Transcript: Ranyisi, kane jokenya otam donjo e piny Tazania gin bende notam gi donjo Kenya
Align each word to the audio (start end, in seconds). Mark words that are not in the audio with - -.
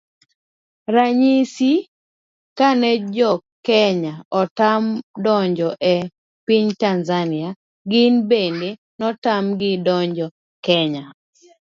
Ranyisi, 0.93 1.71
kane 2.57 2.89
jokenya 3.15 4.13
otam 4.39 4.83
donjo 5.25 5.69
e 5.91 5.93
piny 6.45 6.67
Tazania 6.81 7.49
gin 7.91 8.15
bende 8.29 8.69
notam 8.99 9.43
gi 9.59 9.71
donjo 9.85 10.27
Kenya 10.65 11.03